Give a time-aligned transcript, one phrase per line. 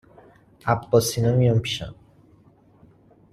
[0.65, 1.95] عباس اینا میان پیشم